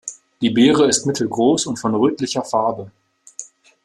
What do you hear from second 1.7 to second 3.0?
von rötlicher Farbe.